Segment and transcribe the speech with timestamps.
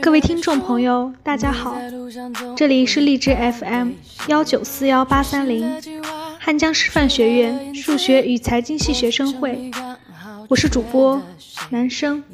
[0.00, 1.76] 各位听众朋友，大家好，
[2.56, 3.92] 这里是励志 FM
[4.26, 5.80] 幺九四幺八三零，
[6.40, 9.70] 汉江师范学院数学与财经系学生会，
[10.48, 11.22] 我是主播
[11.70, 12.24] 男生。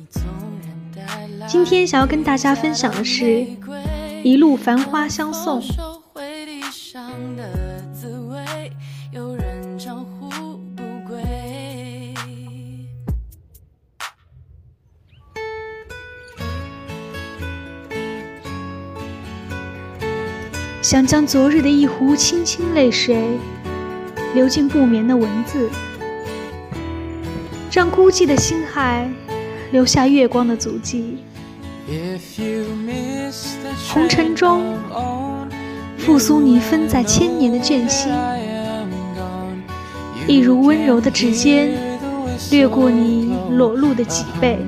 [1.47, 3.47] 今天想要跟大家分享的是
[4.23, 5.63] 一路繁花相送。
[20.81, 23.37] 想将昨日的一壶清清泪水
[24.35, 25.69] 流进不眠的文字，
[27.73, 29.11] 让孤寂的星海
[29.73, 31.19] 留下月光的足迹。
[33.89, 34.77] 红尘中
[35.97, 38.13] 复苏你分在千年的倦心，
[40.29, 41.71] 一如温柔的指尖
[42.51, 44.59] 掠过你裸露的脊背，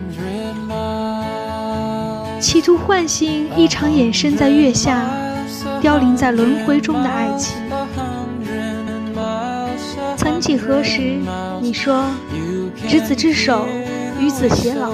[2.40, 5.08] 企图唤醒一场眼身在月下。
[5.80, 7.56] 凋零在轮回中的爱情，
[10.14, 11.18] 曾几何时，
[11.60, 12.04] 你说
[12.86, 13.66] 执子之手，
[14.18, 14.90] 与子偕老，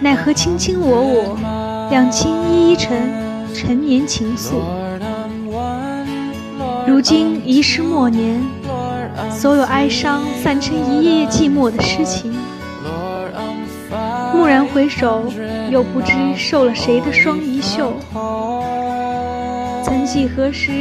[0.00, 2.96] 奈何卿卿我我，两情依依成
[3.54, 4.54] 陈年情愫。
[6.86, 8.40] 如今一世末年，
[9.30, 12.34] 所有哀伤散成一页页寂寞的诗情。
[14.32, 15.24] 蓦然回首，
[15.70, 17.92] 又不知受了谁的双衣袖。
[20.08, 20.72] 几何时，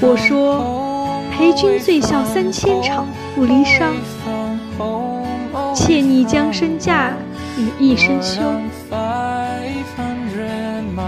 [0.00, 3.92] 我说陪君醉笑三千场，不离殇。
[5.72, 7.12] 妾拟将身嫁
[7.56, 8.42] 与一身休，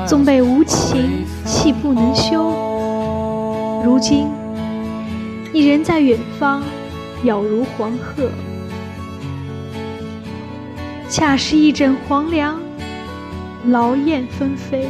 [0.07, 3.83] 纵被无情弃不能休。
[3.85, 4.29] 如今
[5.53, 6.63] 你人在远方，
[7.25, 8.31] 杳如黄鹤。
[11.09, 12.61] 恰是一枕黄粱，
[13.67, 14.89] 劳燕分飞。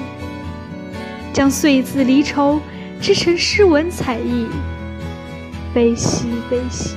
[1.36, 2.58] 将碎字离愁
[2.98, 4.46] 织成诗文彩意，
[5.74, 6.96] 悲喜悲喜，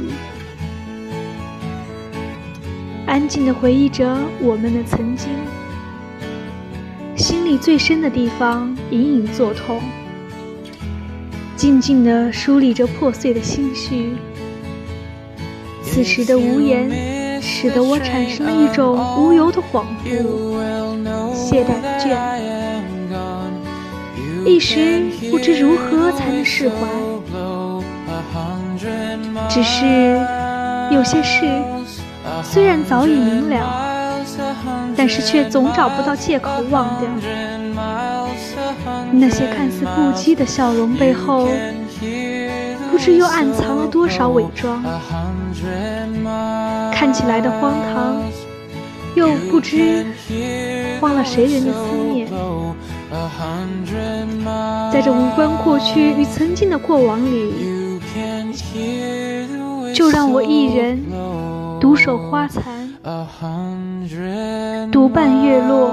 [3.05, 5.27] 安静地回忆着我们的曾经，
[7.17, 9.81] 心里最深的地方隐隐作痛，
[11.57, 14.16] 静静地梳理着破碎的心绪。
[15.83, 22.78] 此时的无言，使得我产生了一种无由的恍惚，懈怠的倦。
[24.45, 26.75] 一时不知如何才能释怀，
[29.50, 30.19] 只是
[30.91, 31.45] 有些事
[32.44, 33.55] 虽然早已明了，
[34.95, 37.09] 但是却总找不到借口忘掉。
[39.11, 41.47] 那些看似不羁的笑容背后，
[42.91, 44.83] 不知又暗藏了多少伪装。
[46.94, 48.21] 看起来的荒唐，
[49.19, 50.06] 又不知
[51.02, 52.25] 荒了谁人的思念。
[54.94, 58.00] 在这无关过去与曾经的过往里，
[59.94, 61.03] 就让我一人
[61.81, 62.90] 独守花残，
[64.90, 65.91] 独伴月落，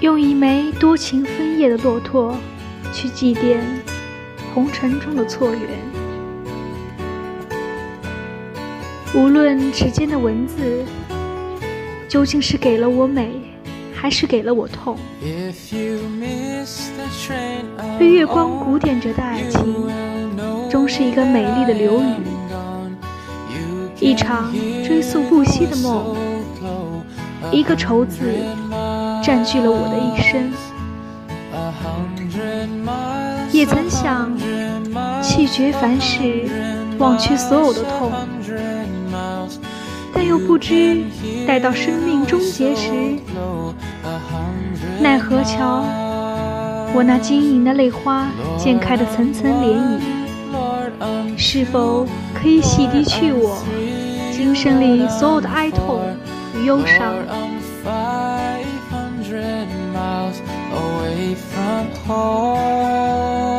[0.00, 2.36] 用一枚多情分叶的骆驼
[2.92, 3.60] 去祭奠
[4.54, 5.60] 红尘中的错缘。
[9.14, 10.84] 无论指尖的文字
[12.08, 13.30] 究竟是给了我美，
[13.94, 14.96] 还是给了我痛，
[17.98, 19.88] 被月光鼓点着的爱情，
[20.70, 22.14] 终是一个美丽的流语，
[24.00, 24.52] 一场
[24.84, 26.16] 追溯不息的梦，
[27.50, 28.18] 一个愁字
[29.22, 30.50] 占据了我的一生。
[33.52, 34.32] 也曾想
[35.22, 36.48] 弃绝凡事，
[36.98, 38.10] 忘却所有的痛。
[40.14, 41.02] 但又不知，
[41.46, 42.90] 待到生命终结时，
[45.00, 45.84] 奈何桥，
[46.94, 48.26] 我那晶莹的泪花
[48.56, 50.00] 溅开的层层涟
[50.98, 53.62] 漪，是否可以洗涤去我
[54.32, 56.00] 今生里所有的哀痛
[56.56, 57.12] 与忧伤？
[61.50, 63.51] 发红。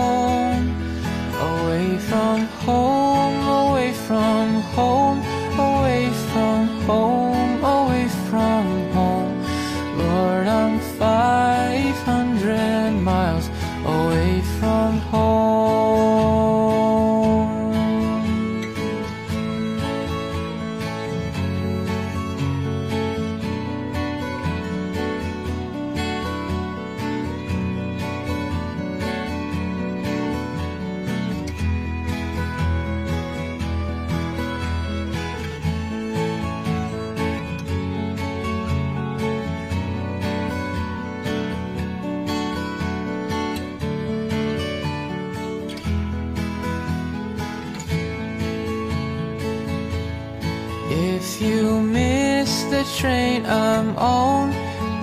[52.84, 54.52] The train I'm on,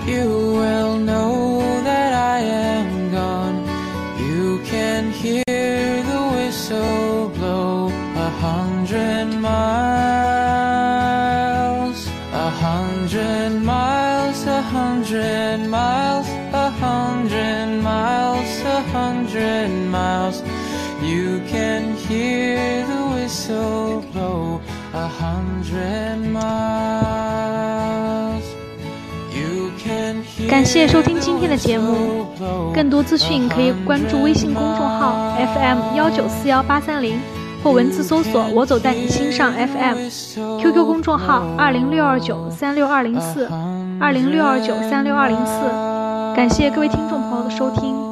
[0.07, 0.27] you
[0.59, 3.57] will know that I am gone.
[4.19, 5.43] You can hear
[6.11, 7.87] the whistle blow
[8.27, 9.59] a hundred miles,
[12.45, 16.27] a hundred miles, a hundred miles,
[16.65, 20.37] a hundred miles, a hundred miles.
[21.01, 24.01] You can hear the whistle
[30.49, 32.25] 感谢收听今天的节目，
[32.73, 37.19] 更多资讯可以关注微信公众号 FM 幺九四幺八三零，
[37.63, 43.49] 或文字搜索“我走在你心上 FM”，QQ 公众号二零六二九三六二零四
[43.99, 45.53] 二零六二九三六二零四。
[46.35, 48.10] 感谢各位听众朋友的收听。